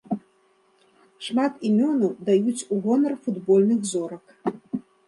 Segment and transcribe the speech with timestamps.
[1.25, 4.25] Шмат імёнаў даюць у гонар футбольных зорак.